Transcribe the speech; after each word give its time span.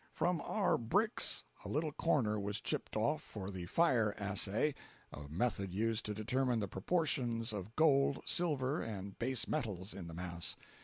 256.jpg 0.01 0.09
(96K) 0.13 0.17
From 0.17 0.41
our 0.43 0.77
bricks 0.79 1.43
a 1.63 1.69
little 1.69 1.91
corner 1.91 2.39
was 2.39 2.59
chipped 2.59 2.95
off 2.95 3.21
for 3.21 3.51
the 3.51 3.67
"fire 3.67 4.15
assay"—a 4.17 5.27
method 5.29 5.75
used 5.75 6.05
to 6.07 6.15
determine 6.15 6.59
the 6.59 6.67
proportions 6.67 7.53
of 7.53 7.75
gold, 7.75 8.17
silver 8.25 8.81
and 8.81 9.19
base 9.19 9.47
metals 9.47 9.93
in 9.93 10.07
the 10.07 10.15
mass. 10.15 10.55